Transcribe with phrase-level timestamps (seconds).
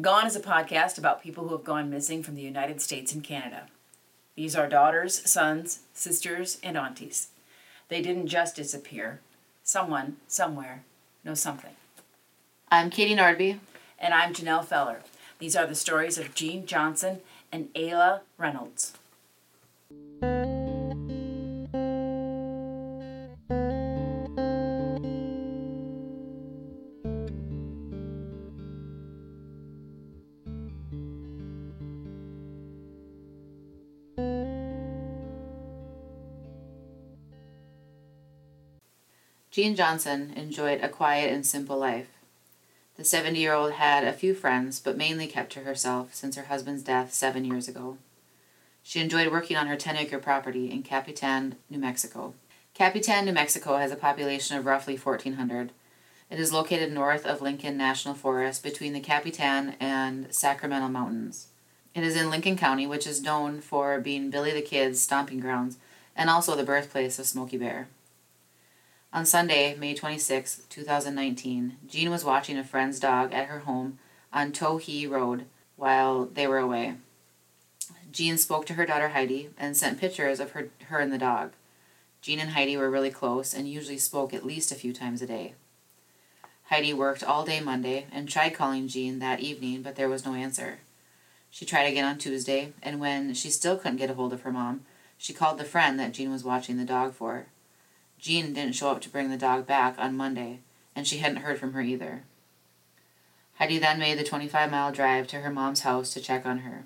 [0.00, 3.24] Gone is a podcast about people who have gone missing from the United States and
[3.24, 3.66] Canada.
[4.36, 7.28] These are daughters, sons, sisters, and aunties.
[7.88, 9.20] They didn't just disappear.
[9.64, 10.84] Someone, somewhere,
[11.24, 11.72] knows something.
[12.70, 13.58] I'm Katie Nordby.
[13.98, 15.00] And I'm Janelle Feller.
[15.38, 17.18] These are the stories of Jean Johnson
[17.52, 18.94] and Ayla Reynolds.
[39.60, 42.08] Jean Johnson enjoyed a quiet and simple life.
[42.96, 46.44] The 70 year old had a few friends, but mainly kept to herself since her
[46.44, 47.98] husband's death seven years ago.
[48.82, 52.32] She enjoyed working on her 10 acre property in Capitan, New Mexico.
[52.72, 55.72] Capitan, New Mexico has a population of roughly 1,400.
[56.30, 61.48] It is located north of Lincoln National Forest between the Capitan and Sacramento Mountains.
[61.94, 65.76] It is in Lincoln County, which is known for being Billy the Kid's stomping grounds
[66.16, 67.88] and also the birthplace of Smokey Bear.
[69.12, 73.98] On Sunday, May 26, 2019, Jean was watching a friend's dog at her home
[74.32, 76.94] on Tohee Road while they were away.
[78.12, 81.54] Jean spoke to her daughter Heidi and sent pictures of her, her and the dog.
[82.22, 85.26] Jean and Heidi were really close and usually spoke at least a few times a
[85.26, 85.54] day.
[86.66, 90.34] Heidi worked all day Monday and tried calling Jean that evening, but there was no
[90.34, 90.78] answer.
[91.50, 94.52] She tried again on Tuesday, and when she still couldn't get a hold of her
[94.52, 94.82] mom,
[95.18, 97.46] she called the friend that Jean was watching the dog for.
[98.20, 100.60] Jean didn't show up to bring the dog back on Monday,
[100.94, 102.24] and she hadn't heard from her either.
[103.54, 106.84] Heidi then made the 25 mile drive to her mom's house to check on her.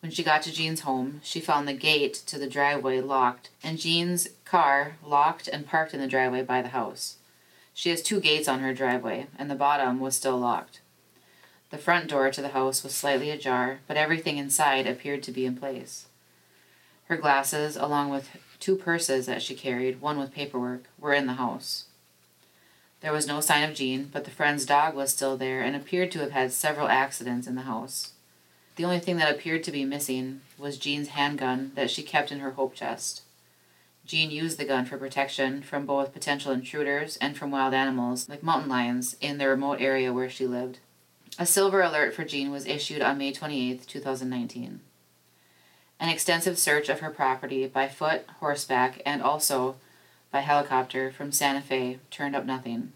[0.00, 3.78] When she got to Jean's home, she found the gate to the driveway locked and
[3.78, 7.16] Jean's car locked and parked in the driveway by the house.
[7.72, 10.80] She has two gates on her driveway, and the bottom was still locked.
[11.70, 15.44] The front door to the house was slightly ajar, but everything inside appeared to be
[15.44, 16.06] in place.
[17.06, 18.28] Her glasses, along with
[18.64, 21.84] two purses that she carried, one with paperwork, were in the house.
[23.02, 26.10] There was no sign of Jean, but the friend's dog was still there and appeared
[26.12, 28.12] to have had several accidents in the house.
[28.76, 32.38] The only thing that appeared to be missing was Jean's handgun that she kept in
[32.38, 33.20] her hope chest.
[34.06, 38.42] Jean used the gun for protection from both potential intruders and from wild animals like
[38.42, 40.78] mountain lions in the remote area where she lived.
[41.38, 44.80] A silver alert for Jean was issued on May 28, 2019.
[46.04, 49.76] An extensive search of her property by foot, horseback, and also
[50.30, 52.92] by helicopter from Santa Fe turned up nothing.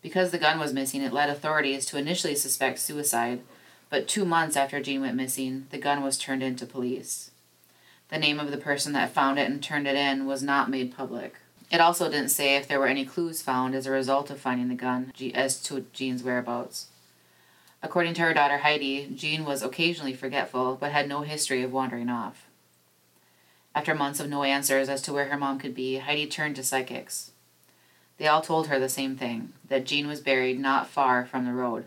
[0.00, 3.40] Because the gun was missing, it led authorities to initially suspect suicide,
[3.90, 7.32] but two months after Jean went missing, the gun was turned in to police.
[8.10, 10.96] The name of the person that found it and turned it in was not made
[10.96, 11.34] public.
[11.72, 14.68] It also didn't say if there were any clues found as a result of finding
[14.68, 16.86] the gun as to Jean's whereabouts.
[17.86, 22.08] According to her daughter Heidi, Jean was occasionally forgetful but had no history of wandering
[22.08, 22.48] off.
[23.76, 26.64] After months of no answers as to where her mom could be, Heidi turned to
[26.64, 27.30] psychics.
[28.18, 31.52] They all told her the same thing that Jean was buried not far from the
[31.52, 31.84] road.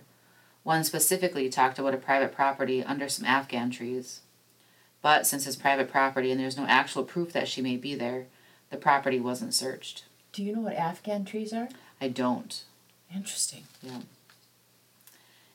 [0.63, 4.21] One specifically talked about a private property under some Afghan trees.
[5.01, 8.27] But since it's private property and there's no actual proof that she may be there,
[8.69, 10.05] the property wasn't searched.
[10.31, 11.67] Do you know what Afghan trees are?
[11.99, 12.63] I don't.
[13.13, 13.63] Interesting.
[13.83, 13.99] Yeah.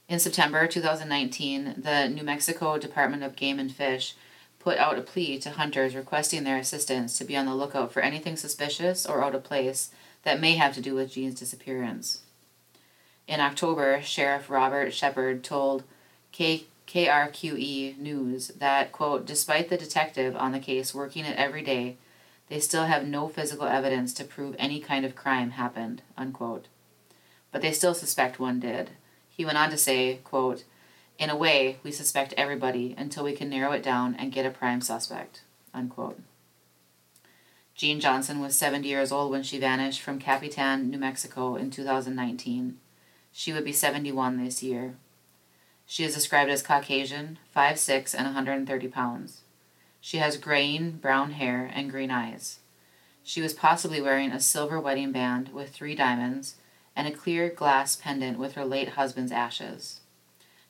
[0.07, 4.15] In September 2019, the New Mexico Department of Game and Fish
[4.59, 8.01] put out a plea to hunters requesting their assistance to be on the lookout for
[8.01, 9.91] anything suspicious or out of place
[10.23, 12.21] that may have to do with Jean's disappearance.
[13.27, 15.85] In October, Sheriff Robert Shepard told
[16.33, 21.97] K- KRQE News that, quote, despite the detective on the case working it every day,
[22.49, 26.67] they still have no physical evidence to prove any kind of crime happened, unquote.
[27.51, 28.91] But they still suspect one did.
[29.37, 30.63] He went on to say, quote,
[31.19, 34.51] In a way, we suspect everybody until we can narrow it down and get a
[34.51, 35.43] prime suspect.
[35.73, 36.21] Unquote.
[37.75, 42.79] Jean Johnson was 70 years old when she vanished from Capitan, New Mexico in 2019.
[43.33, 44.95] She would be 71 this year.
[45.85, 49.41] She is described as Caucasian, 5'6 and 130 pounds.
[50.01, 52.61] She has graying brown hair and green eyes.
[53.25, 56.55] She was possibly wearing a silver wedding band with three diamonds
[56.97, 59.99] and a clear glass pendant with her late husband's ashes.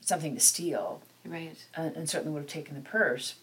[0.00, 1.56] something to steal Right.
[1.74, 3.34] and, and certainly would have taken the purse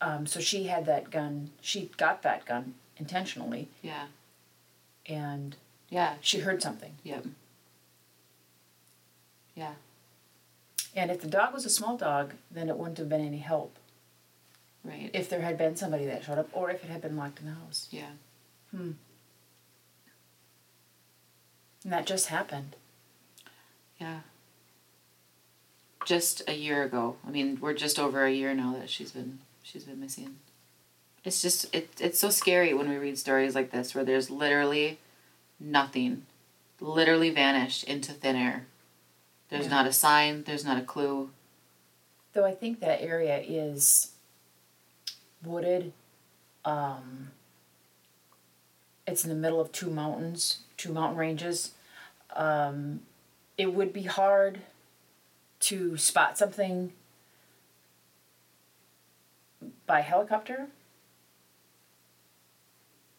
[0.00, 4.06] um, so she had that gun she got that gun intentionally Yeah.
[5.06, 5.56] and
[5.88, 6.14] Yeah.
[6.20, 7.26] she heard something Yep.
[9.54, 9.74] Yeah.
[10.96, 13.76] and if the dog was a small dog then it wouldn't have been any help
[14.84, 15.10] Right.
[15.12, 17.46] if there had been somebody that showed up or if it had been locked in
[17.46, 18.10] the house yeah.
[21.84, 22.76] And that just happened
[24.00, 24.20] Yeah.
[26.06, 27.16] Just a year ago.
[27.26, 30.36] I mean, we're just over a year now that she's been she's been missing.
[31.24, 34.98] It's just it it's so scary when we read stories like this where there's literally
[35.60, 36.22] nothing.
[36.80, 38.66] Literally vanished into thin air.
[39.50, 39.70] There's Yeah.
[39.70, 41.30] not a sign, there's not a clue.
[42.32, 44.12] though i think that area is
[45.44, 45.92] wooded
[46.64, 47.30] um,
[49.06, 51.72] it's in the middle of two mountains two mountain ranges
[52.34, 53.00] um,
[53.58, 54.60] it would be hard
[55.60, 56.92] to spot something
[59.86, 60.68] by helicopter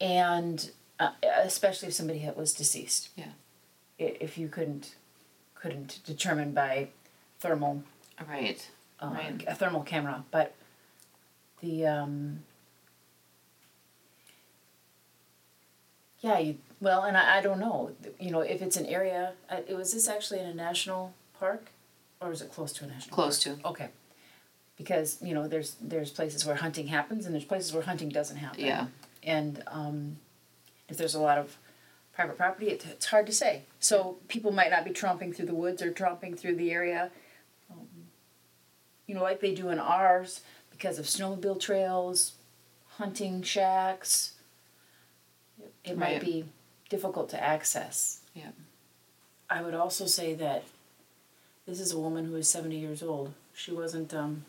[0.00, 1.10] and uh,
[1.42, 3.26] especially if somebody was deceased Yeah.
[3.98, 4.94] If you couldn't
[5.54, 6.88] couldn't determine by
[7.38, 7.82] thermal
[8.26, 8.66] Right.
[8.98, 9.44] uh, Right.
[9.46, 10.54] a thermal camera, but
[11.60, 12.42] the um,
[16.20, 19.32] yeah, you well, and I, I don't know, you know, if it's an area.
[19.50, 21.70] Uh, was this actually in a national park,
[22.20, 23.14] or is it close to a national?
[23.14, 23.58] Close to.
[23.64, 23.88] Okay,
[24.76, 28.36] because you know, there's there's places where hunting happens, and there's places where hunting doesn't
[28.36, 28.64] happen.
[28.64, 28.86] Yeah.
[29.22, 30.16] and um,
[30.88, 31.56] if there's a lot of
[32.14, 33.62] private property, it, it's hard to say.
[33.78, 37.10] So people might not be tromping through the woods or tromping through the area,
[37.70, 37.86] um,
[39.06, 40.40] you know, like they do in ours
[40.70, 42.34] because of snowmobile trails,
[42.96, 44.34] hunting shacks.
[45.84, 46.44] It might be
[46.88, 48.20] difficult to access.
[48.34, 48.50] Yeah.
[49.48, 50.64] I would also say that
[51.66, 53.32] this is a woman who is 70 years old.
[53.54, 54.44] She wasn't, um,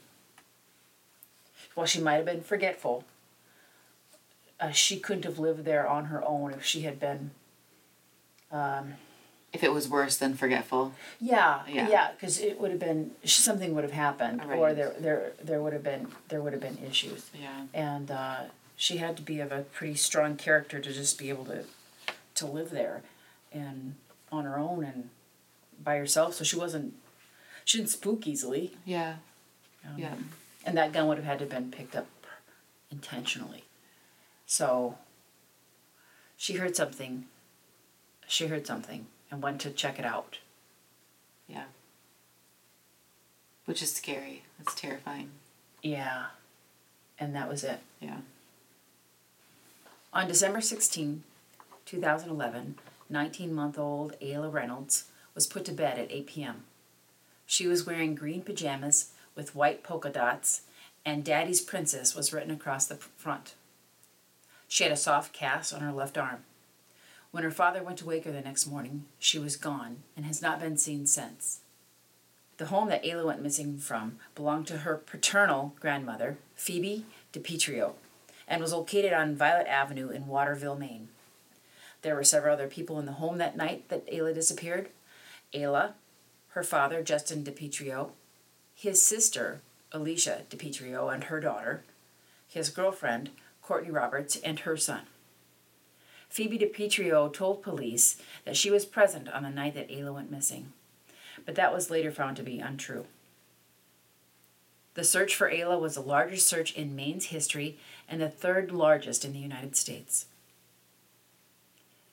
[1.75, 3.04] well, she might have been forgetful.
[4.60, 7.31] Uh, she couldn't have lived there on her own if she had been,
[8.51, 8.94] um,
[9.54, 10.94] If it was worse than forgetful.
[11.19, 11.89] yeah, Yeah.
[11.89, 15.74] yeah, because it would have been something would have happened, or there there there would
[15.74, 17.66] have been there would have been issues, Yeah.
[17.74, 18.44] and uh,
[18.81, 21.66] she had to be of a pretty strong character to just be able to
[22.33, 23.04] to live there,
[23.51, 23.94] and
[24.31, 25.10] on her own and
[25.83, 26.33] by herself.
[26.33, 26.95] So she wasn't
[27.63, 28.75] she didn't spook easily.
[28.83, 29.18] Yeah.
[29.86, 30.16] Um, Yeah.
[30.66, 32.07] and that gun would have had to have been picked up
[32.89, 33.66] intentionally.
[34.47, 34.97] So
[36.35, 37.28] she heard something.
[38.28, 40.40] She heard something and went to check it out.
[41.47, 41.66] Yeah.
[43.66, 44.42] Which is scary.
[44.59, 45.30] It's terrifying.
[45.83, 46.28] Yeah.
[47.19, 47.81] And that was it.
[48.00, 48.21] Yeah.
[50.13, 51.23] On December 16,
[51.85, 52.75] 2011,
[53.09, 56.63] 19 month old Ayla Reynolds was put to bed at 8 p.m.
[57.45, 60.63] She was wearing green pajamas with white polka dots,
[61.06, 63.56] and Daddy's Princess was written across the front.
[64.68, 66.44] She had a soft cast on her left arm.
[67.31, 70.41] When her father went to wake her the next morning, she was gone and has
[70.41, 71.61] not been seen since.
[72.57, 77.94] The home that Ayla went missing from belonged to her paternal grandmother, Phoebe DiPietro,
[78.51, 81.07] and was located on Violet Avenue in Waterville, Maine.
[82.01, 84.89] There were several other people in the home that night that Ayla disappeared.
[85.53, 85.93] Ayla,
[86.49, 88.09] her father, Justin DiPietro,
[88.75, 89.61] his sister,
[89.93, 91.85] Alicia DiPietro, and her daughter,
[92.45, 93.29] his girlfriend,
[93.61, 95.03] Courtney Roberts, and her son.
[96.27, 100.73] Phoebe DiPietro told police that she was present on the night that Ayla went missing,
[101.45, 103.05] but that was later found to be untrue.
[104.94, 107.78] The search for Ayla was the largest search in Maine's history
[108.10, 110.26] and the third largest in the United States.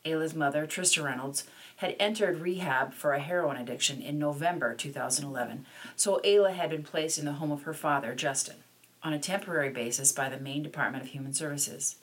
[0.05, 1.45] Ayla's mother, Trista Reynolds,
[1.77, 5.67] had entered rehab for a heroin addiction in November 2011,
[5.97, 8.57] so Ayla had been placed in the home of her father, Justin,
[9.03, 11.97] on a temporary basis by the Maine Department of Human Services.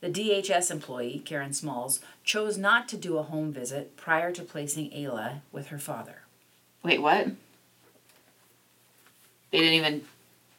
[0.00, 4.90] The DHS employee, Karen Smalls, chose not to do a home visit prior to placing
[4.90, 6.22] Ayla with her father.
[6.82, 7.28] Wait, what?
[9.54, 10.02] They didn't even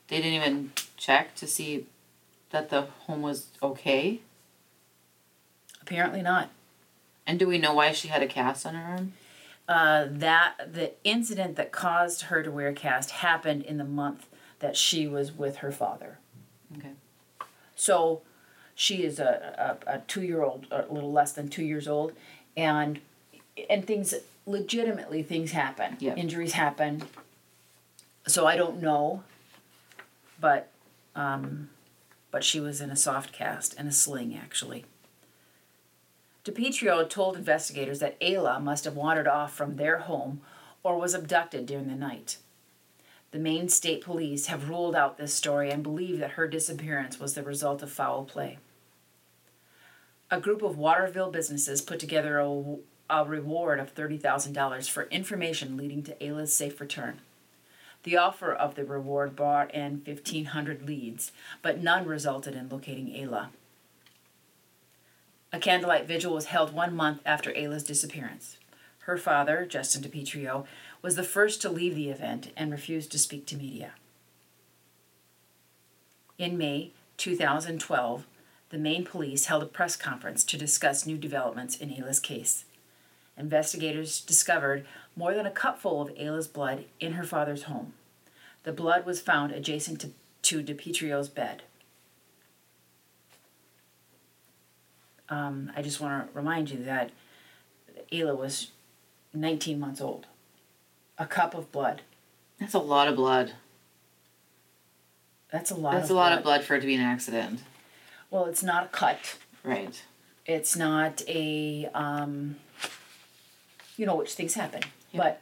[0.08, 1.86] they didn't even check to see
[2.52, 4.22] that the home was okay?
[5.82, 6.50] Apparently not.
[7.28, 9.14] And do we know why she had a cast on her arm?
[9.68, 14.28] Uh, that the incident that caused her to wear a cast happened in the month
[14.60, 16.20] that she was with her father.
[16.78, 16.92] Okay.
[17.76, 18.22] So
[18.76, 22.14] she is a, a, a two year old, a little less than two years old,
[22.56, 23.02] and
[23.70, 24.14] and things
[24.46, 25.98] legitimately things happen.
[26.00, 26.16] Yeah.
[26.16, 27.04] Injuries happen.
[28.28, 29.24] So I don't know,
[30.40, 30.72] but
[31.16, 31.70] um,
[32.32, 34.86] but she was in a soft cast and a sling actually.
[36.44, 40.42] DiPietro told investigators that Ayla must have wandered off from their home
[40.84, 42.38] or was abducted during the night.
[43.32, 47.34] The Maine State Police have ruled out this story and believe that her disappearance was
[47.34, 48.60] the result of foul play.
[50.30, 52.78] A group of Waterville businesses put together a,
[53.10, 57.20] a reward of $30,000 for information leading to Ayla's safe return.
[58.06, 61.32] The offer of the reward brought in 1,500 leads,
[61.64, 63.48] but none resulted in locating Ayla.
[65.52, 68.58] A candlelight vigil was held one month after Ayla's disappearance.
[69.00, 70.68] Her father, Justin DiPietro,
[71.02, 73.94] was the first to leave the event and refused to speak to media.
[76.38, 78.28] In May 2012,
[78.70, 82.66] the Maine police held a press conference to discuss new developments in Ayla's case.
[83.36, 84.86] Investigators discovered
[85.16, 87.94] more than a cupful of Ayla's blood in her father's home.
[88.64, 90.12] The blood was found adjacent to,
[90.44, 91.64] to DiPietro's bed.
[95.30, 97.12] Um, I just want to remind you that
[98.12, 98.72] Ayla was
[99.34, 100.28] 19 months old.
[101.18, 102.02] A cup of blood.
[102.60, 103.54] That's a lot of blood.
[105.52, 106.38] That's a lot That's of a lot blood.
[106.38, 107.62] of blood for it to be an accident.
[108.30, 109.38] Well, it's not a cut.
[109.64, 110.02] Right.
[110.46, 112.58] It's not a, um,
[113.98, 114.82] you know, which things happen.
[115.16, 115.24] Yeah.
[115.24, 115.42] But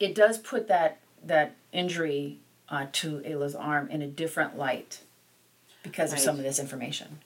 [0.00, 2.38] it does put that that injury
[2.68, 5.00] uh, to Ayla's arm in a different light
[5.82, 7.18] because of some of this information.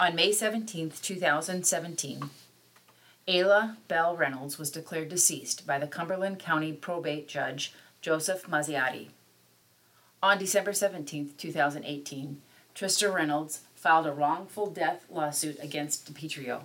[0.00, 2.30] On May 17th, 2017,
[3.28, 9.08] Ayla Bell Reynolds was declared deceased by the Cumberland County probate judge Joseph Mazziotti.
[10.22, 12.40] On December 17th, 2018,
[12.74, 16.62] Trista Reynolds filed a wrongful death lawsuit against DiPietro.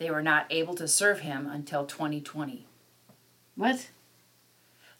[0.00, 2.66] They were not able to serve him until 2020.
[3.54, 3.90] What?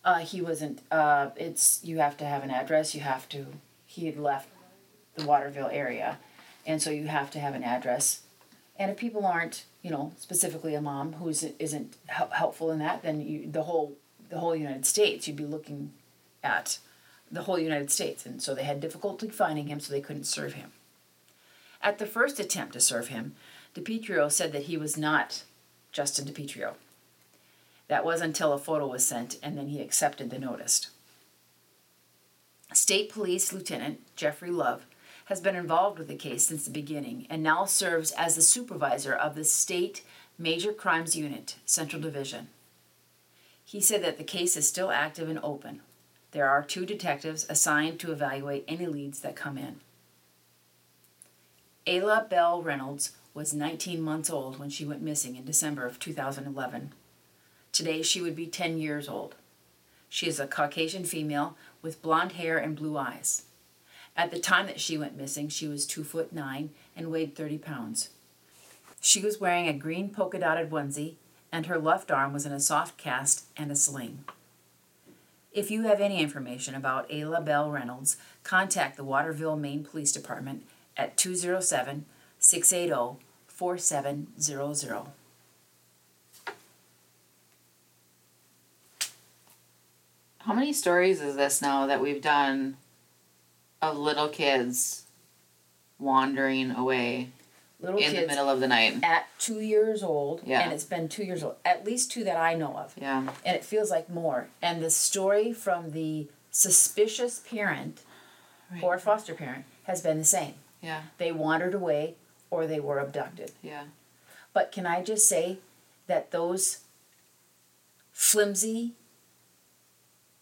[0.05, 0.83] Uh, he wasn't.
[0.91, 2.95] Uh, it's you have to have an address.
[2.95, 3.47] You have to.
[3.87, 4.51] He had left
[5.15, 6.19] the Waterville area,
[6.67, 8.21] and so you have to have an address.
[8.79, 13.03] And if people aren't, you know, specifically a mom who isn't, isn't helpful in that,
[13.03, 13.97] then you the whole
[14.29, 15.93] the whole United States you'd be looking
[16.45, 16.79] at
[17.31, 20.53] the whole United States, and so they had difficulty finding him, so they couldn't serve
[20.55, 20.73] him.
[21.81, 23.35] At the first attempt to serve him,
[23.75, 25.45] DiPietro said that he was not
[25.93, 26.75] Justin DiPietro.
[27.89, 30.91] That was until a photo was sent, and then he accepted the notice.
[32.73, 34.87] State Police Lieutenant Jeffrey Love
[35.27, 39.13] has been involved with the case since the beginning and now serves as the supervisor
[39.13, 40.03] of the State
[40.39, 42.49] Major Crimes Unit, Central Division.
[43.65, 45.81] He said that the case is still active and open.
[46.33, 49.81] There are two detectives assigned to evaluate any leads that come in.
[51.87, 56.93] Ayla Bell Reynolds was 19 months old when she went missing in December of 2011.
[57.73, 59.37] Today she would be 10 years old.
[60.09, 63.45] She is a Caucasian female with blonde hair and blue eyes.
[64.17, 67.59] At the time that she went missing, she was 2 foot 9 and weighed 30
[67.59, 68.11] pounds.
[69.01, 71.15] She was wearing a green polka dotted onesie,
[71.53, 74.25] and her left arm was in a soft cast and a sling.
[75.53, 80.65] If you have any information about Ayla Bell Reynolds, contact the Waterville, Maine Police Department
[80.97, 82.05] at 207
[82.41, 85.07] 680 4700.
[90.39, 92.77] How many stories is this now that we've done
[93.83, 95.05] of little kids
[95.99, 97.29] wandering away
[97.79, 98.99] Little in the middle of the night?
[99.03, 100.61] at two years old, Yeah.
[100.63, 103.19] and it's been two years old, at least two that I know of, Yeah.
[103.45, 104.49] and it feels like more.
[104.63, 108.01] And the story from the suspicious parent
[108.73, 108.83] Right.
[108.83, 110.55] or foster parent has been the same.
[110.81, 111.03] Yeah.
[111.19, 112.17] They wandered away
[112.51, 113.53] or they were abducted.
[113.63, 113.85] Yeah.
[114.53, 115.59] But can I just say
[116.07, 116.81] that those
[118.13, 118.93] flimsy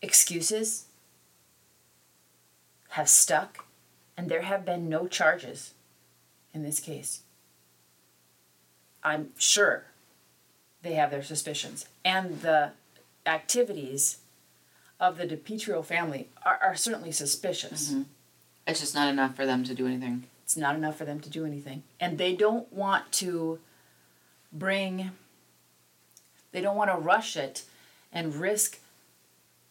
[0.00, 0.86] excuses
[2.90, 3.66] have stuck
[4.16, 5.74] and there have been no charges
[6.52, 7.20] in this case.
[9.04, 9.84] I'm sure
[10.82, 11.86] they have their suspicions.
[12.04, 12.72] And the
[13.26, 14.18] activities
[14.98, 17.90] of the DiPietro family are, are certainly suspicious.
[17.90, 18.02] Mm-hmm.
[18.66, 20.24] It's just not enough for them to do anything.
[20.48, 21.82] It's not enough for them to do anything.
[22.00, 23.58] And they don't want to
[24.50, 25.10] bring,
[26.52, 27.64] they don't want to rush it
[28.10, 28.78] and risk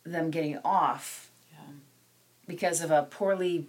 [0.03, 1.73] them getting off Yeah.
[2.47, 3.65] because of a poorly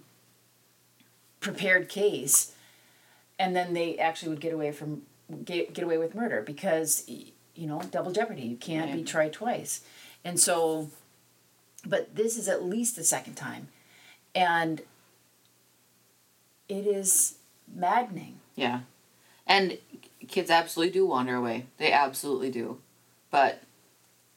[1.39, 2.51] prepared case.
[3.39, 5.01] And then they actually would get away from
[5.45, 9.81] get, get away with murder because you know double jeopardy you can't be tried twice
[10.23, 10.89] and so
[11.85, 13.67] but this is at least the second time
[14.33, 14.81] and
[16.69, 17.35] it is
[17.75, 18.81] maddening Yeah.
[19.45, 19.79] And
[20.27, 21.65] kids absolutely do wander away.
[21.77, 22.79] They absolutely do.
[23.31, 23.63] But,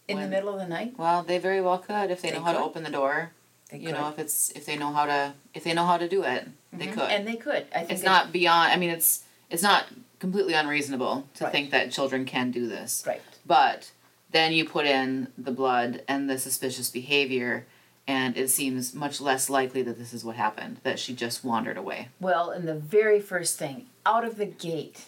[0.08, 2.38] in When- the middle of the night well, they very well could if they, They
[2.38, 3.32] know how to open the door.
[3.70, 6.08] they you know, if it's if they know how to if they know how to
[6.08, 6.94] do it, they mm-hmm.
[6.94, 7.10] could.
[7.10, 9.84] and they could i think it's it- not beyond I mean it's it's not
[10.18, 11.52] completely unreasonable to Right.
[11.52, 13.04] think that children can do this.
[13.06, 13.92] right But
[14.30, 17.66] then you put in the blood and the suspicious behavior
[18.06, 21.76] and it seems much less likely that this is what happened, that she just wandered
[21.76, 22.08] away.
[22.20, 25.06] well and the very first thing out of the gate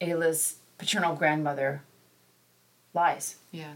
[0.00, 1.82] ayla's paternal grandmother
[2.92, 3.74] lies Yeah.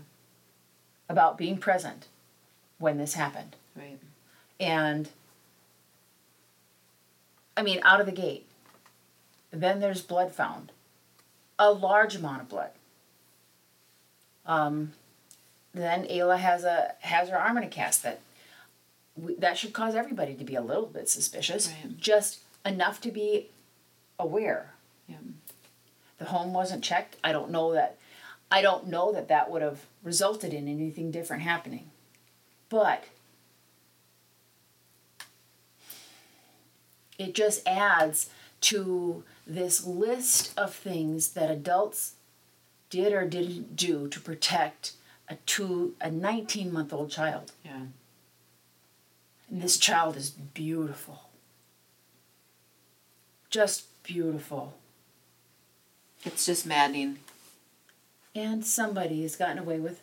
[1.08, 2.06] about being present
[2.78, 3.98] when this happened Right.
[4.60, 5.08] and
[7.56, 8.46] I mean, out of the gate.
[9.50, 10.70] Then there's blood found,
[11.58, 12.70] a large amount of blood.
[14.46, 14.92] Um,
[15.74, 18.20] then Ayla has a has her arm in a cast that
[19.38, 21.98] that should cause everybody to be a little bit suspicious, Right.
[21.98, 23.48] just enough to be
[24.18, 24.72] aware.
[25.08, 25.16] Yeah.
[26.18, 27.16] The home wasn't checked.
[27.24, 27.96] I don't know that.
[28.50, 31.90] I don't know that that would have resulted in anything different happening,
[32.68, 33.04] but
[37.18, 42.14] it just adds to this list of things that adults
[42.90, 44.92] did or didn't do to protect
[45.30, 47.82] a two a 19 month old child Yeah.
[49.50, 51.22] and this child is beautiful
[53.50, 54.74] just beautiful
[56.24, 57.18] It's just maddening.
[58.34, 60.00] and somebody has gotten away with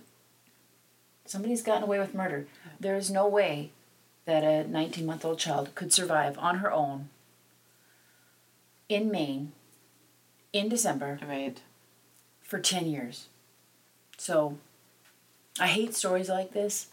[1.25, 2.47] somebody's gotten away with murder
[2.79, 3.71] there is no way
[4.25, 7.09] that a 19 month old child could survive on her own
[8.89, 9.51] in maine
[10.53, 11.59] in december Right.
[12.41, 13.27] for 10 years
[14.17, 14.57] so
[15.59, 16.87] i hate stories like this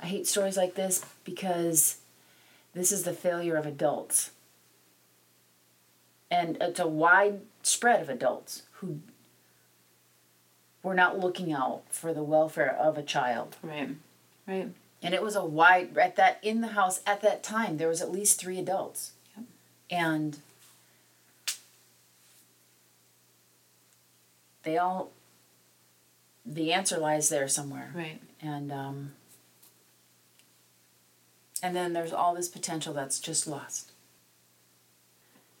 [0.00, 1.98] i hate stories like this because
[2.74, 4.30] this is the failure of adults
[6.30, 9.00] and it's a wide spread of adults who
[10.82, 13.90] were not looking out for the welfare of a child Right.
[14.46, 14.68] Right.
[15.02, 18.00] and it was a wide at that in the house at that time there was
[18.00, 19.44] at least three adults Yep.
[19.90, 20.38] and
[24.62, 25.10] they all
[26.54, 28.20] the answer lies there somewhere Right.
[28.40, 29.12] and um
[31.62, 33.92] and then there's all this potential that's just lost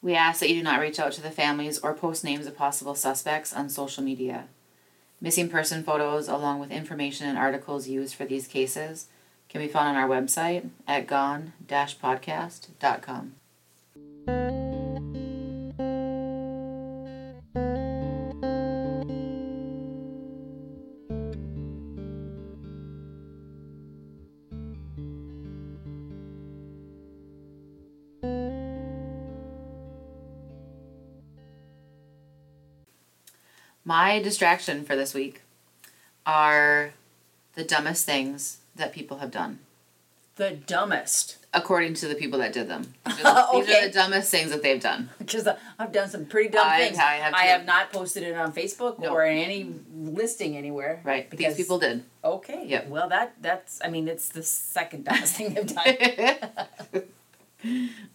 [0.02, 2.56] We ask that you do not reach out to the families or post names of
[2.56, 4.46] possible suspects on social media.
[5.20, 9.08] Missing person photos, along with information and articles used for these cases,
[9.48, 13.32] can be found on our website at gone-podcast.com.
[34.08, 35.42] My distraction for this week
[36.24, 36.94] are
[37.56, 39.58] the dumbest things that people have done,
[40.36, 42.94] the dumbest according to the people that did them.
[43.06, 45.10] These are the, these are the dumbest things that they've done.
[45.18, 46.96] because uh, I've done some pretty dumb I- things.
[46.98, 49.10] I have I have not posted it on Facebook No.
[49.12, 51.02] or in any listing anywhere.
[51.04, 51.28] Right.
[51.28, 52.02] Because These people did.
[52.24, 52.64] Okay.
[52.66, 52.88] Yep.
[52.88, 55.66] Well, that that's I mean it's the second dumbest thing they've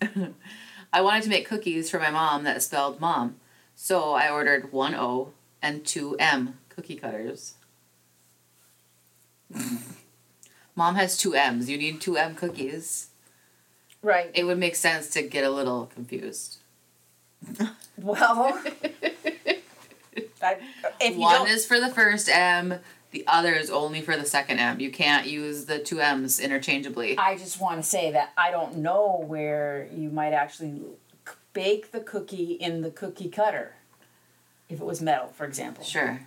[0.09, 0.33] done.
[0.91, 3.35] I wanted to make cookies for my mom that spelled mom.
[3.75, 7.55] So I ordered one O and two M cookie cutters.
[10.75, 11.69] mom has two M's.
[11.69, 13.07] You need two M cookies.
[14.03, 14.29] right.
[14.35, 16.59] It would make sense to get a little confused.
[17.95, 18.59] Well,
[20.41, 20.57] I,
[20.99, 22.79] if you One is for the first M,
[23.11, 24.79] the other is only for the second M.
[24.79, 27.17] You can't use the two M's interchangeably.
[27.17, 30.81] I just want to say that I don't know where you might actually
[31.53, 33.75] bake the cookie in the cookie cutter.
[34.73, 36.19] If it was metal, for example, Sure,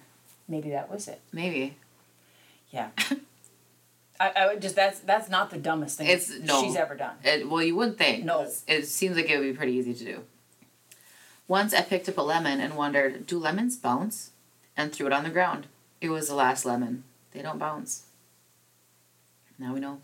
[0.49, 1.21] maybe that was it.
[1.33, 1.77] maybe.
[2.71, 2.91] Yeah.
[4.21, 6.63] I, I would just that's that's not the dumbest thing It's- no.
[6.63, 7.17] she's ever done.
[7.25, 8.25] It, well, you wouldn't think.
[8.25, 8.49] No.
[8.69, 10.23] It seems like it would be pretty easy to do.
[11.49, 14.31] Once I picked up a lemon and wondered, do lemons bounce?
[14.77, 15.67] And threw it on the ground.
[16.01, 17.05] It was the last lemon.
[17.33, 18.05] They don't bounce.
[19.59, 20.01] Now we know.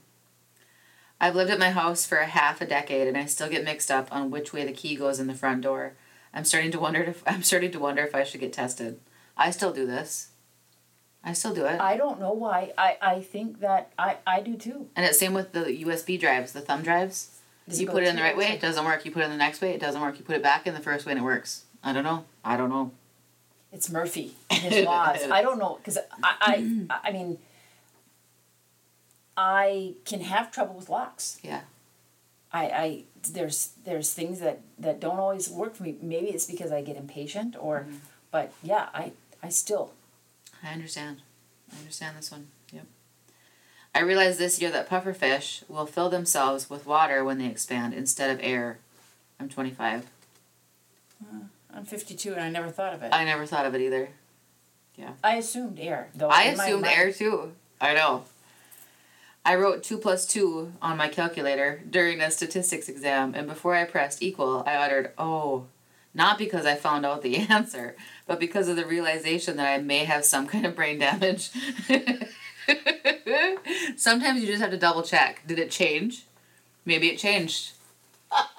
[1.20, 3.90] I've lived at my house for a half a decade and I still get mixed
[3.90, 5.92] up on which way the key goes in the front door.
[6.34, 9.00] I'm starting to wonder if I'm starting to wonder if I should get tested.
[9.36, 10.28] I still do this.
[11.24, 11.80] I still do it.
[11.80, 12.72] I don't know why.
[12.76, 14.88] I, I think that I, I do too.
[14.96, 17.38] And it's same with the USB drives, the thumb drives.
[17.68, 19.04] Does you it put it in the right way, it doesn't work.
[19.04, 20.18] You put it in the next way, it doesn't work.
[20.18, 21.64] You put it back in the first way and it works.
[21.84, 22.24] I don't know.
[22.44, 22.90] I don't know.
[23.72, 25.22] It's Murphy and his laws.
[25.30, 26.34] I don't know because I,
[26.92, 27.38] I I mean
[29.36, 31.38] I can have trouble with locks.
[31.42, 31.60] Yeah.
[32.52, 35.96] I, I there's there's things that that don't always work for me.
[36.00, 37.96] Maybe it's because I get impatient or mm-hmm.
[38.30, 39.92] but yeah, I I still
[40.62, 41.22] I understand.
[41.72, 42.48] I understand this one.
[42.72, 42.84] Yep.
[43.94, 48.30] I realized this year that pufferfish will fill themselves with water when they expand instead
[48.30, 48.78] of air.
[49.40, 50.06] I'm 25.
[51.22, 51.38] Uh,
[51.74, 53.12] I'm 52 and I never thought of it.
[53.12, 54.10] I never thought of it either.
[54.96, 55.12] Yeah.
[55.24, 56.28] I assumed air though.
[56.28, 57.52] I assumed air too.
[57.80, 58.24] I know.
[59.44, 63.84] I wrote 2 plus 2 on my calculator during a statistics exam, and before I
[63.84, 65.66] pressed equal, I uttered, oh,
[66.14, 70.04] not because I found out the answer, but because of the realization that I may
[70.04, 71.50] have some kind of brain damage.
[73.96, 75.42] Sometimes you just have to double check.
[75.46, 76.26] Did it change?
[76.84, 77.72] Maybe it changed.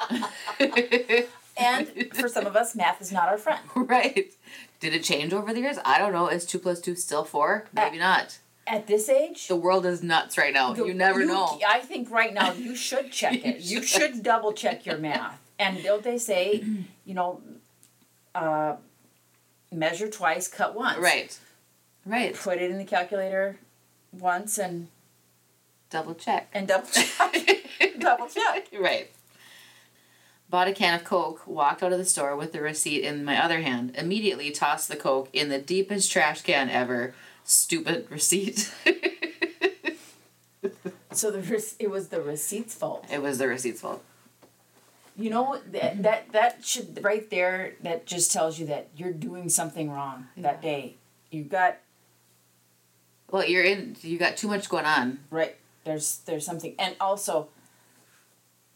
[1.55, 3.61] And for some of us, math is not our friend.
[3.75, 4.33] right.
[4.79, 5.77] Did it change over the years?
[5.85, 6.27] I don't know.
[6.27, 7.67] Is 2 plus 2 still 4?
[7.73, 8.39] Maybe uh, not.
[8.65, 10.73] At this age, The world is nuts right now.
[10.73, 11.59] the- you never know.
[11.67, 13.57] I think right now you should check it.
[13.59, 15.39] You you should double check your math.
[15.59, 16.63] And don't they say,
[17.05, 17.41] you know,
[18.33, 18.75] uh,
[19.71, 20.97] measure twice, cut once.
[20.99, 21.37] Right.
[22.05, 22.33] Right.
[22.35, 23.57] Put it in the calculator
[24.11, 24.87] once and
[25.89, 26.49] Double check.
[26.53, 27.09] and double check.
[27.99, 28.67] double check.
[28.79, 29.11] Right.
[30.49, 33.43] Bought a can of Coke, walked out of the store with the receipt in my
[33.43, 37.13] other hand, immediately tossed the Coke in the deepest trash can ever.
[37.43, 38.71] Stupid receipt.
[41.11, 43.05] So the rec- it was the receipt's fault.
[43.11, 44.03] it was the receipt's fault.
[45.15, 47.73] You know that that that should right there.
[47.83, 50.95] That just tells you that you're doing something wrong that day.
[51.29, 51.77] You got
[53.29, 55.19] Well, you're in, you got too much going on.
[55.29, 57.49] right there's there's something and also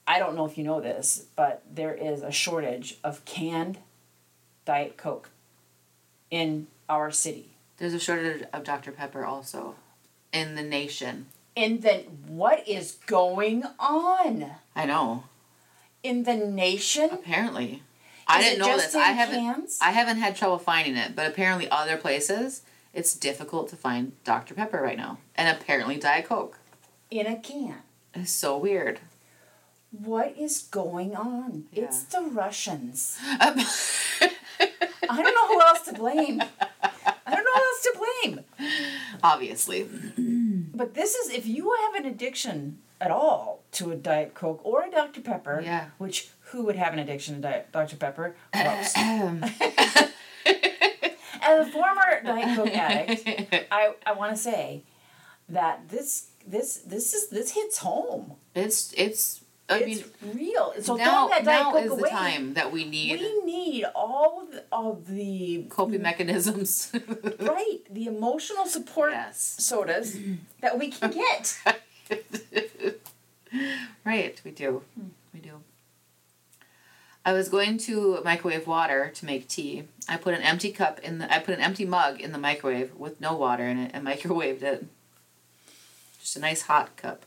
[0.05, 3.77] i don't know if you know this but there is a shortage of canned
[4.65, 5.29] diet coke
[6.29, 8.91] in our city There's a shortage of Dr.
[8.91, 9.75] Pepper also
[10.33, 11.27] in the nation.
[11.55, 15.23] and then what is going on I know.
[16.03, 17.83] in the nation Apparently.
[18.27, 18.93] I didn't know this.
[18.93, 19.79] in I haven't cans?
[19.81, 22.61] I haven't had trouble finding it, but apparently other places
[22.93, 24.55] it's difficult to find Dr.
[24.55, 25.19] Pepper right now.
[25.35, 26.57] And apparently Diet Coke.
[27.11, 27.75] in a can
[28.13, 28.99] It's so weird.
[29.91, 31.85] what is going on Yeah.
[31.85, 36.41] it's the russians i don't know who else to blame
[37.25, 37.93] i don't know who else to
[38.23, 38.39] blame
[39.23, 39.87] Obviously.
[40.73, 44.83] But this is if you have an addiction at all to a Diet Coke or
[44.83, 45.21] a Dr.
[45.21, 45.87] Pepper, Yeah.
[45.97, 47.95] which who would have an addiction to Diet Dr.
[47.97, 48.35] Pepper?
[48.53, 48.93] As
[51.67, 54.83] a former Diet Coke addict, I, I want to say
[55.49, 58.33] that this this this is this hits home.
[58.55, 60.73] it's it's I it's mean real.
[60.81, 63.85] So now, that Diet now Coke is away, the time that we need we need
[63.95, 66.91] all of the, of the coping mechanisms.
[67.39, 69.55] right the emotional support yes.
[69.59, 70.17] sodas
[70.61, 71.57] that we can get.
[74.05, 74.83] right, we do.
[74.95, 75.07] Hmm.
[75.33, 75.61] We do.
[77.25, 79.83] I was going to microwave water to make tea.
[80.07, 82.95] I put an empty cup in the I put an empty mug in the microwave
[82.95, 84.85] with no water in it and microwaved it.
[86.21, 87.25] Just a nice hot cup.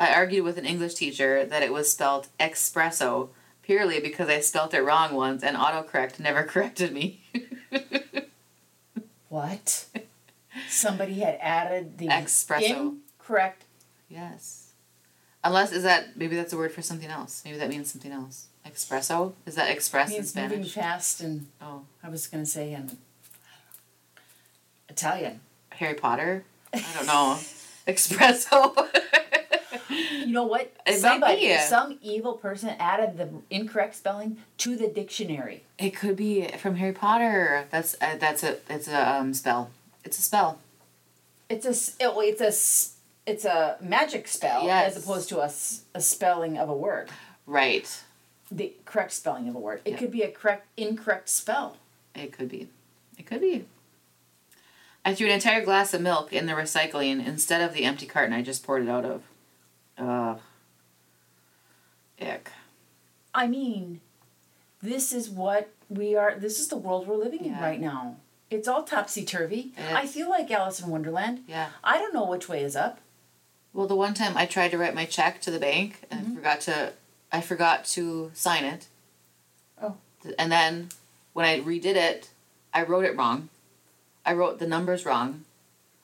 [0.00, 3.28] I argued with an English teacher that it was spelled espresso
[3.62, 7.20] purely because I spelt it wrong once and autocorrect never corrected me.
[9.28, 9.84] What?
[10.68, 12.96] Somebody had added the Espresso.
[13.18, 13.64] Correct.
[14.08, 14.72] yes.
[15.44, 17.42] Unless is that maybe that's a word for something else.
[17.44, 18.48] Maybe that means something else.
[18.66, 19.32] Espresso?
[19.46, 20.74] Is that express in means moving Spanish?
[20.74, 21.82] fast and Oh.
[22.02, 22.98] I was gonna say in
[24.88, 25.40] Italian.
[25.70, 26.44] Harry Potter?
[26.74, 27.38] I don't know.
[27.86, 28.74] Espresso.
[30.30, 30.72] You know what?
[30.86, 31.58] It might Somebody, be.
[31.58, 35.64] some evil person added the incorrect spelling to the dictionary.
[35.76, 37.64] it could be from Harry Potter.
[37.72, 39.70] That's uh, that's a it's a um, spell.
[40.04, 40.60] It's a spell.
[41.48, 44.94] It's a it, it's a it's a magic spell Yes.
[44.96, 45.50] as opposed to a,
[45.96, 47.08] a spelling of a word.
[47.44, 48.00] Right.
[48.52, 49.80] The correct spelling of a word.
[49.84, 49.96] It Yeah.
[49.96, 51.76] could be a correct incorrect spell.
[52.14, 52.68] It could be.
[53.18, 53.64] It could be.
[55.04, 58.32] I threw an entire glass of milk in the recycling instead of the empty carton
[58.32, 59.22] I just poured it out of.
[60.00, 60.38] Ugh.
[62.20, 62.50] Ick.
[63.34, 64.00] I mean,
[64.82, 66.34] this is what we are.
[66.38, 68.16] This is the world we're living in right now.
[68.50, 69.72] It's all topsy turvy.
[69.78, 71.44] I feel like Alice in Wonderland.
[71.46, 71.68] Yeah.
[71.84, 72.98] I don't know which way is up.
[73.72, 76.34] Well, the one time I tried to write my check to the bank and Mm-hmm.
[76.36, 76.92] Forgot to,
[77.30, 78.88] I forgot to sign it.
[79.80, 79.96] Oh.
[80.38, 80.88] And then
[81.32, 82.30] when I redid it,
[82.74, 83.48] I wrote it wrong.
[84.26, 85.44] I wrote the numbers wrong.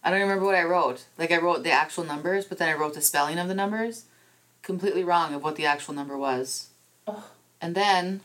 [0.06, 1.04] I don't remember what I wrote.
[1.18, 4.04] Like I wrote the actual numbers, but then I wrote the spelling of the numbers
[4.62, 6.68] completely wrong of what the actual number was.
[7.08, 7.24] Oh.
[7.60, 8.20] And then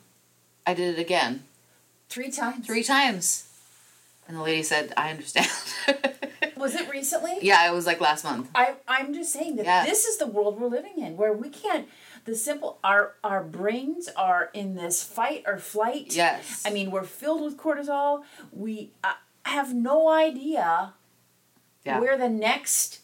[0.65, 1.43] I did it again.
[2.07, 2.67] Three times.
[2.67, 3.47] Three times.
[4.27, 5.49] And the lady said, I understand.
[6.55, 7.39] Was it recently?
[7.41, 8.51] yeah, it was like last month.
[8.53, 9.83] I, I'm just saying that Yeah.
[9.83, 11.87] this is the world we're living in where we can't
[12.25, 16.15] the simple our our brains are in this fight or flight.
[16.15, 16.63] Yes.
[16.63, 18.21] I mean, we're filled with cortisol.
[18.51, 19.13] We uh,
[19.45, 20.93] have no idea
[21.85, 21.99] Yeah.
[21.99, 22.99] where the next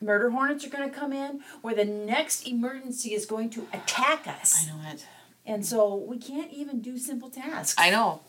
[0.00, 4.26] murder hornets are going to come in, where the next emergency is going to attack
[4.26, 4.66] us.
[4.66, 5.06] I know it.
[5.46, 7.74] And so we can't even do simple tasks.
[7.78, 8.20] I know.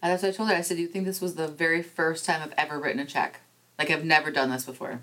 [0.00, 0.54] And that's what I told her.
[0.54, 3.06] I said, "Do you think this was the very first time I've ever written a
[3.06, 3.40] check?
[3.78, 5.00] Like I've never done this before."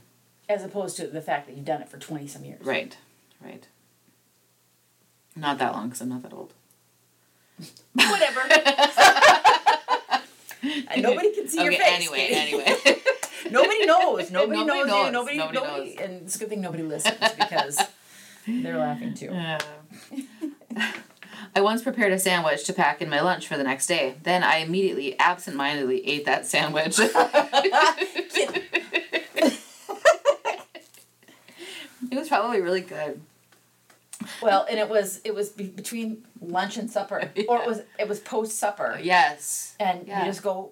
[0.48, 2.66] As opposed to the fact that you've done it for 20 some years.
[2.66, 2.96] Right.
[3.44, 3.68] Right.
[5.36, 6.54] Not that long, because I'm not that old.
[7.94, 8.42] Whatever.
[10.98, 11.82] Nobody can see your okay.
[11.82, 11.94] face.
[11.94, 12.18] Anyway.
[12.18, 12.36] Katie.
[12.36, 12.76] Anyway.
[13.52, 14.32] Nobody knows.
[14.32, 15.06] Nobody, Nobody knows, knows.
[15.06, 15.12] you.
[15.12, 15.98] Nobody, Nobody nobody, knows.
[16.00, 17.80] And it's a good thing nobody listens because
[18.48, 19.30] they're laughing too.
[19.32, 19.60] Yeah.
[21.56, 24.16] I once prepared a sandwich to pack in my lunch for the next day.
[24.24, 26.98] Then I immediately, absentmindedly, ate that sandwich.
[27.00, 27.14] it
[32.12, 33.22] was probably really good.
[34.42, 38.08] Well, and it was it was be- between lunch and supper, or it was it
[38.08, 39.76] was post supper, Yes.
[39.80, 40.20] and Yeah.
[40.22, 40.72] you just go,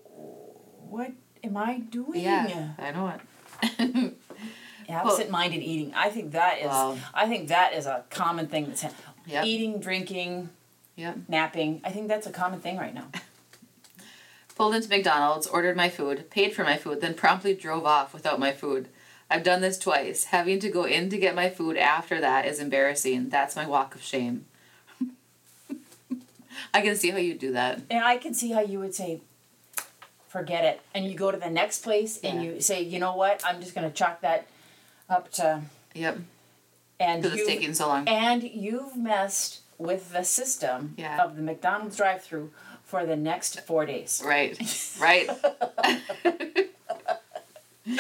[0.89, 1.12] "What
[1.43, 4.13] am I doing?" Yeah, I know it.
[4.89, 5.93] Absent-minded eating.
[5.93, 6.65] I think that is.
[6.67, 6.97] Wow.
[7.13, 9.04] I think that is a common thing that's happening.
[9.28, 9.45] Yep.
[9.45, 10.49] Eating, drinking,
[10.95, 11.17] Yep.
[11.28, 11.82] napping.
[11.84, 13.06] I think that's a common thing right now.
[14.56, 18.39] Pulled into McDonald's, ordered my food, paid for my food, then promptly drove off without
[18.39, 18.89] my food.
[19.30, 20.25] I've done this twice.
[20.25, 23.30] Having to go in to get my food after that is embarrassing.
[23.30, 24.45] That's my walk of shame.
[26.73, 27.82] I can see how you do that.
[27.89, 29.21] And I can see how you would say,
[30.30, 30.80] forget it.
[30.96, 33.76] And you go to the next place and you say, you know what, I'm just
[33.76, 34.48] going to chalk that
[35.10, 35.62] up to.
[35.94, 36.20] Yep.
[37.02, 38.08] And it's taking so long.
[38.08, 41.24] And you've messed with the system Yeah.
[41.24, 42.52] of the McDonald's drive through
[42.84, 44.22] for the next four days.
[44.26, 44.58] Right.
[45.02, 45.30] Right.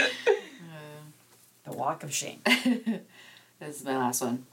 [1.65, 2.39] The walk of shame.
[2.45, 4.45] this is my last one.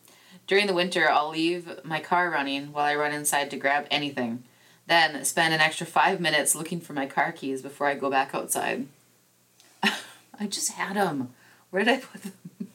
[0.47, 4.45] During the winter, I'll leave my car running while I run inside to grab anything.
[4.87, 8.35] Then spend an extra five minutes looking for my car keys before I go back
[8.35, 8.87] outside.
[9.83, 11.31] I just had them.
[11.71, 12.33] Where did I put them?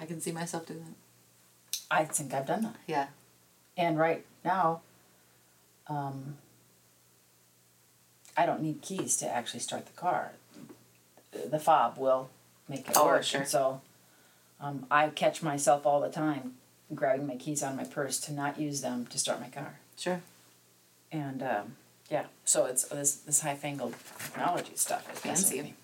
[0.00, 1.78] I can see myself doing that.
[1.90, 2.76] I think I've done that.
[2.86, 3.06] Yeah.
[3.76, 4.80] And right now,
[5.86, 6.36] um,
[8.36, 10.32] I don't need keys to actually start the car.
[11.32, 12.30] The fob will
[12.68, 13.22] make it Oh, work.
[13.22, 13.40] sure.
[13.40, 13.80] And so
[14.60, 16.54] um, I catch myself all the time
[16.94, 19.78] grabbing my keys of my purse to not use them to start my car.
[19.96, 20.20] Sure.
[21.10, 21.76] And um,
[22.10, 25.74] yeah, so it's this this high fangled technology stuff is Fancy.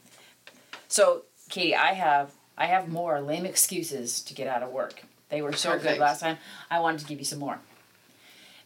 [0.88, 5.04] So Katie, I have I have more lame excuses to get out of work.
[5.28, 5.94] They were so Perfect.
[5.94, 6.38] good last time.
[6.70, 7.58] I wanted to give you some more.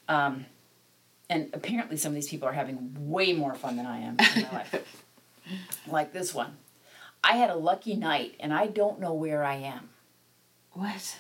[0.09, 0.47] Um,
[1.31, 4.43] and apparently some of these people are having way more fun than I am in
[4.43, 4.95] my life.
[5.87, 6.59] Like this one.
[7.25, 9.89] I had a lucky night and I don't know where I am.
[10.73, 11.17] What?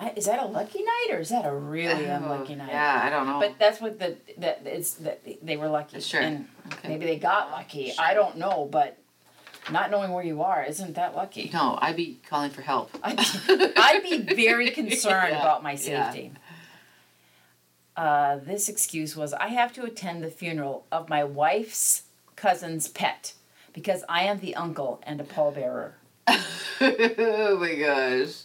[0.00, 2.68] I, is that a lucky night or is that a really unlucky Oh, night?
[2.70, 3.38] Yeah, I don't know.
[3.38, 6.00] But that's what the that it's that they were lucky.
[6.00, 6.20] Sure.
[6.20, 6.88] And Okay.
[6.88, 7.90] maybe they got lucky.
[7.90, 8.04] Sure.
[8.04, 8.98] I don't know, but
[9.70, 11.50] not knowing where you are isn't that lucky.
[11.52, 12.90] no, I'd be calling for help.
[13.02, 16.10] I'd, I'd be very concerned Yeah, about my yeah.
[16.10, 16.32] safety.
[17.96, 22.02] Uh, this excuse was I have to attend the funeral of my wife's
[22.34, 23.34] cousin's pet
[23.72, 25.92] because I am the uncle and a pallbearer.
[26.28, 28.42] oh my gosh.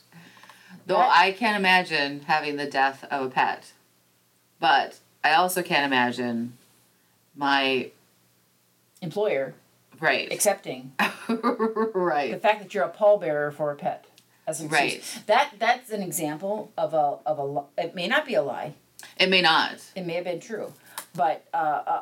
[0.89, 3.73] Though I can't imagine having the death of a pet.
[4.59, 6.53] But I also can't imagine
[7.35, 7.91] my
[9.01, 9.53] Employer
[10.01, 10.29] right.
[10.33, 10.91] accepting
[11.29, 14.05] right the fact that you're a pallbearer for a pet.
[14.47, 14.71] As excuse.
[14.81, 15.23] Right.
[15.27, 17.45] That that's an example of a of a.
[17.45, 18.73] li- It may not be a lie.
[19.15, 19.75] It may not.
[19.95, 20.73] It may have been true,
[21.15, 22.01] but uh, uh,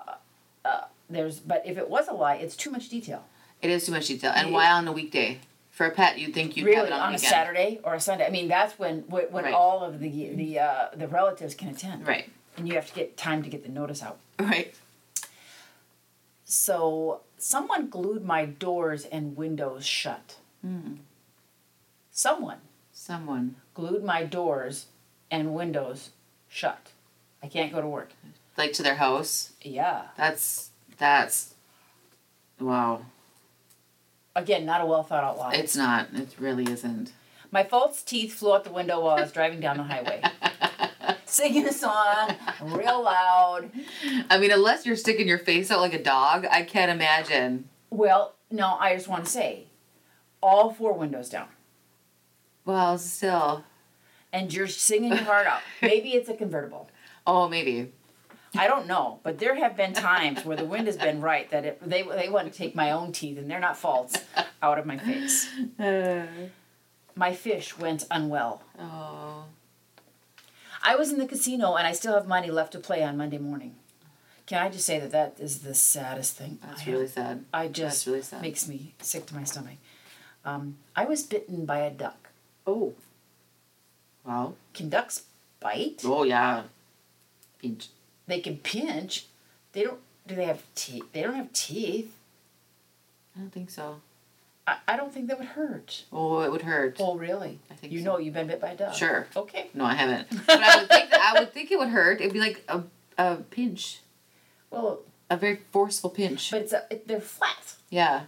[0.65, 1.39] uh, there's.
[1.39, 3.25] But if it was a lie, it's too much detail.
[3.61, 4.31] It is too much detail.
[4.33, 5.39] And You- why on a weekday?
[5.77, 7.29] For a pet, you'd think you'd have really it on, on, a weekend.
[7.29, 8.25] Saturday or a Sunday.
[8.25, 9.53] I mean, that's when when, when Right.
[9.53, 12.31] all of the the uh, the relatives can attend, Right.
[12.57, 14.17] and you have to get time to get the notice out.
[14.39, 14.73] Right.
[16.45, 20.37] So someone glued my doors and windows shut.
[20.61, 20.95] Hmm.
[22.09, 22.57] Someone
[22.91, 23.57] Someone.
[23.75, 24.87] glued my doors
[25.29, 26.09] and windows
[26.49, 26.89] shut.
[27.43, 28.13] I can't go to work.
[28.57, 29.51] Like to their house.
[29.61, 30.07] Yeah.
[30.17, 31.53] That's that's
[32.59, 33.05] wow.
[34.37, 35.55] Again, not a well thought out lie.
[35.55, 36.09] It's not.
[36.13, 37.11] It really isn't.
[37.49, 40.21] My false teeth flew out the window while I was driving down the highway.
[41.25, 43.71] Singing a song real loud.
[44.29, 47.67] I mean, unless you're sticking your face out like a dog, I can't imagine.
[47.89, 49.65] Well, no, I just want to say
[50.39, 51.47] all four windows down.
[52.63, 53.63] Well, still.
[54.31, 55.61] And you're singing your heart out.
[55.81, 56.91] Maybe it's a convertible.
[57.25, 57.91] Oh, maybe.
[58.57, 61.65] I don't know, but there have been times where the wind has been right that
[61.65, 64.15] it, they they want to take my own teeth and they're not faults
[64.61, 65.47] out of my face.
[67.15, 68.61] My fish went unwell.
[68.79, 69.45] Oh.
[70.83, 73.39] I was in the casino and I still have money left to play on Monday
[73.39, 73.75] morning.
[74.45, 76.59] Can I just say that that is the saddest thing?
[76.63, 76.93] I That's have.
[76.93, 77.45] really sad.
[77.53, 78.41] I just That's really sad.
[78.41, 79.77] makes me sick to my stomach.
[80.45, 82.29] Um, I was bitten by a duck.
[82.65, 82.93] Oh.
[84.23, 84.53] Wow.
[84.73, 85.23] Can ducks
[85.59, 86.01] bite?
[86.05, 86.63] Oh yeah.
[87.59, 87.87] Pinch.
[88.27, 89.25] They can pinch.
[89.73, 89.99] They don't.
[90.27, 91.05] Do they have teeth?
[91.13, 92.13] They don't have teeth.
[93.35, 94.01] I don't think so.
[94.67, 96.03] I, I don't think that would hurt.
[96.11, 96.97] Oh, it would hurt.
[96.99, 97.59] Oh, really?
[97.71, 98.05] I think you so.
[98.05, 98.93] know you've been bit by a duck.
[98.93, 99.27] Sure.
[99.35, 99.69] Okay.
[99.73, 100.27] No, I haven't.
[100.45, 102.19] But I would think that, I would think it would hurt.
[102.19, 102.83] It'd be like a
[103.17, 104.01] a pinch,
[104.69, 106.51] Well, a very forceful pinch.
[106.51, 107.75] but it's a, it, they're flat.
[107.89, 108.23] yeah.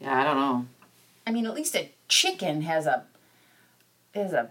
[0.00, 0.66] Yeah, I don't know.
[1.26, 3.04] I mean, at least a chicken has a
[4.14, 4.50] has a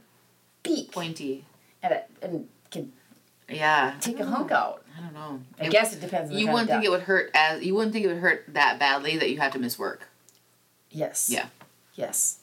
[0.64, 1.46] beak Pointy.
[1.84, 2.94] and a, and can
[3.50, 3.94] Yeah.
[4.00, 4.56] take a hunk know.
[4.56, 4.86] out.
[4.98, 5.42] I don't know.
[5.60, 6.32] I It- guess it depends.
[6.32, 8.80] on you wouldn't think it would hurt as you wouldn't think it would hurt that
[8.80, 10.10] badly that you had to miss work.
[10.90, 11.30] Yes.
[11.30, 11.48] Yeah.
[11.96, 12.40] Yes.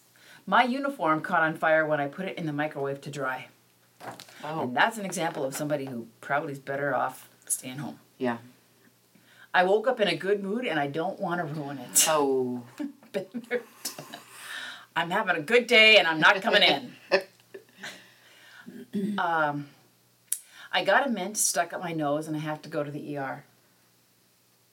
[0.47, 3.49] My uniform caught on fire when I put it in the microwave to dry.
[4.43, 4.63] Oh.
[4.63, 7.99] And that's an example of somebody who probably is better off staying home.
[8.19, 8.39] Yeah.
[9.53, 12.05] I woke up in a good mood and I don't want to ruin it.
[12.09, 12.63] Oh.
[13.13, 14.21] Been there, done that.
[14.95, 16.93] I'm having a good day and I'm not coming in.
[19.19, 19.69] um,
[20.73, 23.17] I got a mint stuck up my nose and I have to go to the
[23.17, 23.45] ER.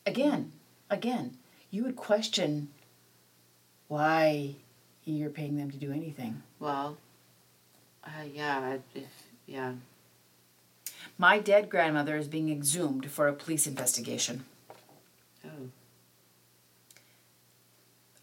[0.06, 0.52] Again,
[0.90, 1.38] again,
[1.72, 2.70] you would question
[3.88, 4.56] why
[5.06, 6.44] you're paying them to do anything.
[6.60, 6.98] Well.
[8.04, 8.78] Uh, yeah.
[8.94, 9.06] If
[9.46, 9.74] yeah.
[11.18, 14.46] My dead grandmother is being exhumed for a police investigation.
[15.44, 15.70] Oh.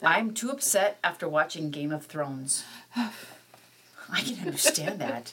[0.03, 2.65] I'm too upset after watching Game of Thrones.
[2.97, 5.33] I can understand that.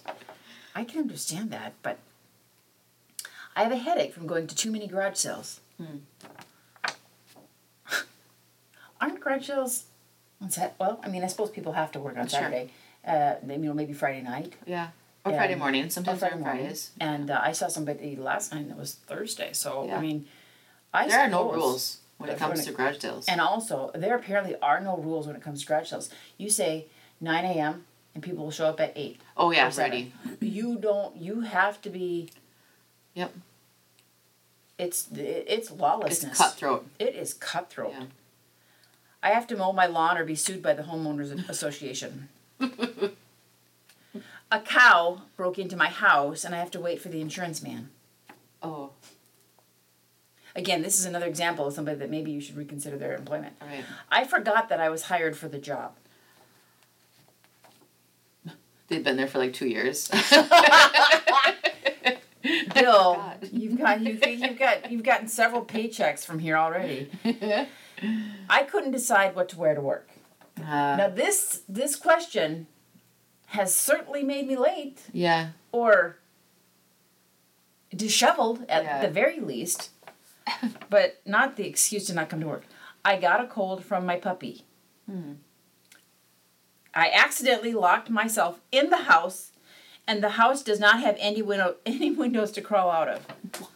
[0.74, 2.00] I can understand that, but
[3.56, 5.60] I have a headache from going to too many garage sales.
[9.00, 9.86] Aren't garage sales
[10.42, 10.76] on Sat?
[10.80, 12.40] Well, I mean, I suppose people have to work on Sure.
[12.42, 12.70] Saturday.
[13.06, 14.54] Uh, maybe you know, maybe Friday night.
[14.66, 14.90] Yeah.
[15.26, 15.34] Or.
[15.34, 15.86] Friday morning.
[15.86, 16.62] or Sometimes Friday on morning.
[16.62, 16.92] Fridays.
[17.00, 19.54] And uh, I saw somebody last night that was Thursday.
[19.54, 19.98] So Yeah.
[19.98, 20.28] I mean,
[20.94, 23.26] I There are no rules when it comes to garage sales.
[23.28, 26.10] And also, there apparently are no rules when it comes to garage sales.
[26.38, 26.86] You say
[27.20, 27.86] 9 a.m.
[28.14, 29.20] and people will show up at 8.
[29.38, 30.14] oh yeah, ready.
[30.40, 32.30] You don't, you have to be,
[33.13, 33.34] Yep.
[34.78, 36.38] it's it, it's It's lawlessness.
[36.38, 36.88] cutthroat.
[37.00, 37.91] It is cutthroat.
[37.97, 38.06] Yeah.
[39.24, 42.30] I have to mow my lawn or be sued by the homeowners association.
[44.54, 47.89] A cow broke into my house and I have to wait for the insurance man.
[48.62, 48.91] Oh,
[50.54, 53.54] Again, this is another example of somebody that maybe you should reconsider their employment.
[53.62, 53.86] right.
[54.10, 55.93] I forgot that I was hired for the job.
[58.89, 60.12] They've been there for like two years.
[62.74, 67.10] Bill, you've got you've, you've got you've gotten several paychecks from here already.
[68.50, 70.10] I couldn't decide what to wear to work.
[70.58, 72.67] Uh, Now this this question
[73.47, 75.50] has certainly made me late yeah.
[75.71, 76.17] or
[77.95, 79.02] disheveled at Yeah.
[79.02, 79.89] the very least,
[80.89, 82.63] but not the excuse to not come to work.
[83.04, 84.63] I got a cold from my puppy.
[85.10, 85.34] Hmm.
[86.93, 89.51] I accidentally locked myself in the house,
[90.08, 93.26] and the house does not have any window any windows to crawl out of.
[93.60, 93.70] What?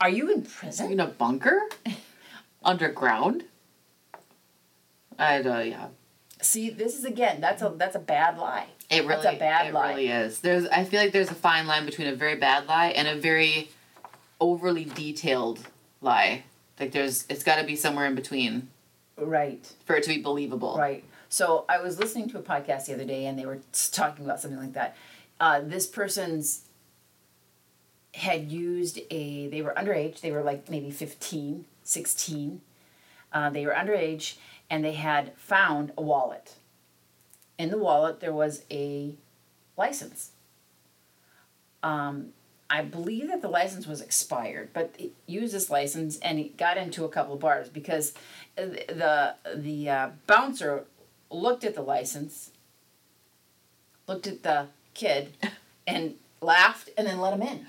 [0.00, 0.92] Are you in prison?
[0.92, 1.60] In a bunker?
[2.64, 3.44] Underground?
[5.18, 5.68] I don't.
[5.68, 5.88] Yeah.
[6.40, 7.40] See, this is again.
[7.40, 8.66] That's a that's a bad lie.
[8.88, 9.22] It really.
[9.22, 9.90] That's a bad it lie.
[9.90, 10.40] really is.
[10.40, 10.66] There's.
[10.68, 13.70] I feel like there's a fine line between a very bad lie and a very
[14.40, 15.60] overly detailed
[16.00, 16.44] lie.
[16.78, 17.26] Like there's.
[17.28, 18.68] It's got to be somewhere in between
[19.18, 19.70] Right.
[19.84, 20.76] for it to be believable.
[20.78, 21.04] Right.
[21.30, 23.60] So I was listening to a podcast the other day, and they were
[23.92, 24.96] talking about something like that.
[25.38, 26.62] Uh, this person's
[28.14, 29.46] had used a.
[29.46, 30.20] They were underage.
[30.20, 32.60] They were like maybe 15, 16.
[33.32, 34.36] Uh, they were underage,
[34.68, 36.56] and they had found a wallet.
[37.58, 39.14] In the wallet, there was a
[39.76, 40.32] license.
[41.84, 42.32] Um,
[42.68, 46.76] I believe that the license was expired, but he used this license and he got
[46.76, 48.14] into a couple of bars because
[48.56, 50.84] the the uh, bouncer
[51.30, 52.50] looked at the license,
[54.06, 55.36] looked at the kid,
[55.86, 57.66] and laughed, and then let him in.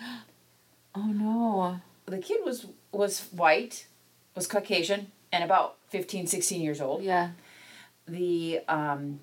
[0.96, 1.80] Oh no.
[2.06, 3.88] The kid was was white,
[4.36, 7.04] was Caucasian, and about 15, 16 years old.
[7.04, 7.32] Yeah.
[8.08, 9.22] The um,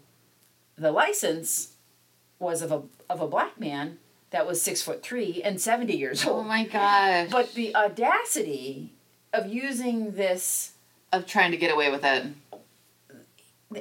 [0.76, 1.74] the license
[2.38, 3.98] was of a of a black man
[4.30, 6.44] that was six foot three and seventy years old.
[6.44, 7.30] Oh my gosh.
[7.30, 8.92] But the audacity
[9.32, 10.72] of using this,
[11.12, 12.26] of trying to get away with it.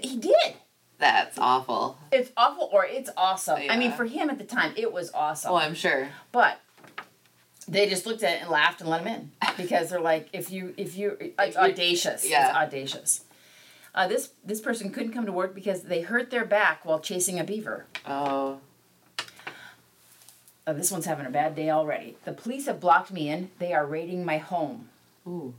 [0.02, 0.56] He did.
[1.00, 1.98] That's awful.
[2.12, 3.60] It's awful or it's awesome.
[3.70, 5.52] I mean, for him at the time, it was awesome.
[5.52, 6.10] Oh, I'm sure.
[6.32, 6.60] But
[7.68, 10.50] they just looked at it and laughed and let him in because they're like, if
[10.52, 12.28] you, if you, it's you- audacious.
[12.28, 12.48] yeah.
[12.48, 13.22] It's audacious.
[13.94, 17.40] Uh, this this person couldn't come to work because they hurt their back while chasing
[17.40, 17.86] a beaver.
[18.06, 18.60] Oh.
[20.68, 22.18] Uh, this one's having a bad day already.
[22.26, 23.50] The police have blocked me in.
[23.58, 24.90] They are raiding my home.
[25.26, 25.54] Ooh.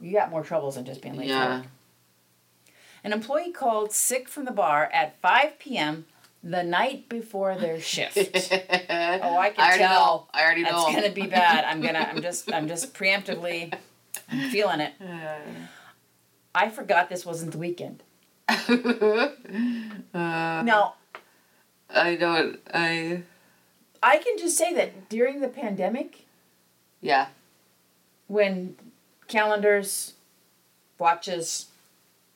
[0.00, 1.62] You got more troubles than just being late Yeah.
[3.04, 6.06] An employee called sick from the bar at 5 p.m.
[6.42, 8.16] the night before their shift.
[8.90, 9.90] Oh, I can already tell.
[9.90, 10.26] know.
[10.32, 10.70] I already know.
[10.70, 11.00] That's know.
[11.00, 11.64] gonna be bad.
[11.64, 11.98] I'm gonna.
[12.00, 12.52] I'm just.
[12.52, 13.72] I'm just preemptively
[14.30, 14.92] I'm feeling it.
[16.54, 18.02] I forgot this wasn't the weekend.
[18.48, 19.28] uh,
[20.14, 20.94] Now
[21.90, 22.60] I don't.
[22.72, 23.22] I.
[24.02, 26.26] I can just say that during the pandemic,
[27.00, 27.28] Yeah.
[28.28, 28.76] when
[29.26, 30.14] calendars,
[30.98, 31.66] watches,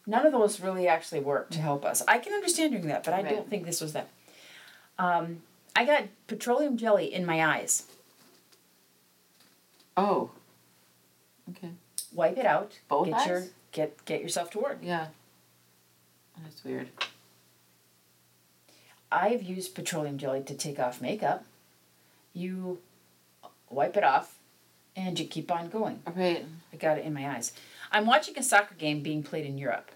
[0.06, 2.02] none of those really actually worked to help us.
[2.08, 3.28] I can understand doing that, but I Right.
[3.34, 4.08] don't think this was that.
[4.98, 5.42] Um,
[5.74, 7.84] I got petroleum jelly in my eyes.
[9.96, 10.30] Oh.
[11.50, 11.70] Okay.
[12.12, 12.78] Wipe it out.
[12.88, 13.50] Both get your eyes?
[13.72, 14.78] get get yourself to work.
[14.82, 15.08] Yeah.
[16.42, 16.88] That's weird.
[19.10, 21.44] I've used petroleum jelly to take off makeup.
[22.32, 22.78] You
[23.68, 24.38] wipe it off
[24.96, 26.02] and you keep on going.
[26.14, 26.44] Right.
[26.72, 27.52] I got it in my eyes.
[27.92, 29.90] I'm watching a soccer game being played in Europe.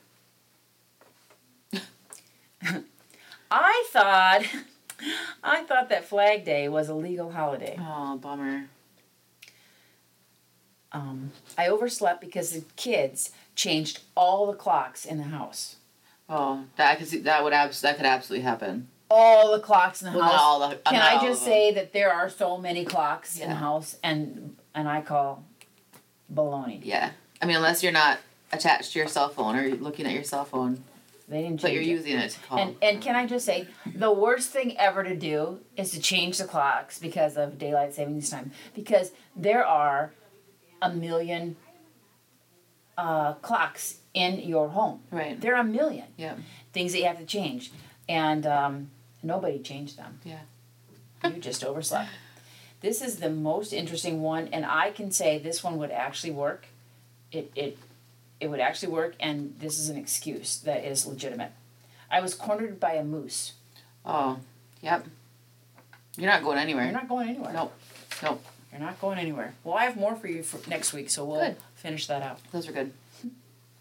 [3.50, 4.42] I thought
[5.42, 7.78] I thought that Flag Day was a legal holiday.
[7.80, 8.66] Oh, bummer.
[10.92, 15.76] Um, I overslept because the kids changed all the clocks in the house.
[16.28, 17.18] Oh, that could see.
[17.20, 18.88] That would abs- That could absolutely happen.
[19.08, 20.32] All the clocks in the Well, house.
[20.34, 20.76] not all the.
[20.76, 24.88] Can I just say that there are so many clocks in the house and and
[24.88, 25.44] I call
[26.32, 26.80] baloney.
[26.82, 27.10] Yeah.
[27.40, 28.18] I mean, unless you're not
[28.52, 30.82] attached to your cell phone or you're looking at your cell phone,
[31.28, 31.88] They didn't but you're it.
[31.88, 32.58] using it to call.
[32.58, 36.38] And and can I just say the worst thing ever to do is to change
[36.38, 40.12] the clocks because of daylight savings time because there are
[40.80, 41.56] a million
[42.98, 45.00] uh, clocks in your home.
[45.10, 45.38] right.
[45.40, 46.34] There are a million Yeah.
[46.72, 47.70] things that you have to change,
[48.08, 48.90] and um,
[49.22, 50.20] nobody changed them.
[50.24, 50.40] Yeah.
[51.24, 52.08] You just overslept.
[52.80, 56.66] This is the most interesting one, and I can say this one would actually work.
[57.32, 57.78] It it
[58.40, 61.52] it would actually work, and this is an excuse that is legitimate.
[62.10, 63.52] I was cornered by a moose.
[64.04, 64.38] Oh.
[64.82, 65.06] Yep.
[66.16, 66.84] You're not going anywhere.
[66.84, 67.52] You're not going anywhere.
[67.52, 67.74] Nope.
[68.22, 68.44] Nope.
[68.70, 69.54] You're not going anywhere.
[69.64, 71.56] Well, I have more for you for next week, so we'll Good.
[71.74, 72.38] finish that out.
[72.52, 72.92] Those are good.